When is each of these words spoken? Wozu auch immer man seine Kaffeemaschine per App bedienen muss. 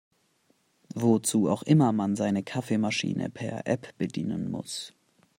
Wozu 0.95 1.47
auch 1.47 1.61
immer 1.61 1.91
man 1.91 2.15
seine 2.15 2.41
Kaffeemaschine 2.41 3.29
per 3.29 3.67
App 3.67 3.95
bedienen 3.99 4.49
muss. 4.49 4.93